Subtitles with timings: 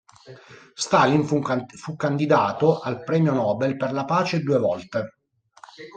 [0.73, 5.17] Stalin fu candidato al Premio Nobel per la Pace due volte.